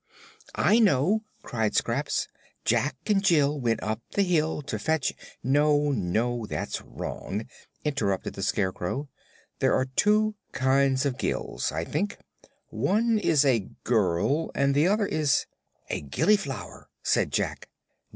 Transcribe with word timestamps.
"I 0.55 0.79
know!" 0.79 1.25
cried 1.43 1.75
Scraps. 1.75 2.27
"Jack 2.65 2.95
and 3.05 3.23
Jill 3.23 3.59
went 3.61 3.83
up 3.83 4.01
the 4.13 4.23
hill 4.23 4.63
to 4.63 4.79
fetch" 4.79 5.13
"No, 5.43 5.91
no; 5.91 6.47
that's 6.47 6.81
wrong," 6.81 7.45
interrupted 7.85 8.33
the 8.33 8.41
Scarecrow. 8.41 9.09
"There 9.59 9.75
are 9.75 9.85
two 9.85 10.33
kinds 10.53 11.05
of 11.05 11.19
gills, 11.19 11.71
I 11.71 11.85
think; 11.85 12.17
one 12.69 13.19
is 13.19 13.45
a 13.45 13.67
girl, 13.83 14.49
and 14.55 14.73
the 14.73 14.87
other 14.87 15.05
is" 15.05 15.45
"A 15.91 16.01
gillyflower," 16.01 16.85
said 17.03 17.31
Jack. 17.31 17.69